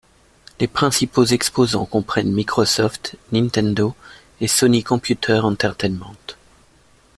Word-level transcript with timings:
Les 0.59 0.67
principaux 0.67 1.25
exposants 1.25 1.85
comprennent 1.85 2.31
Microsoft, 2.33 3.17
Nintendo, 3.31 3.93
et 4.39 4.47
Sony 4.47 4.81
Computer 4.83 5.41
Entertainment. 5.43 6.15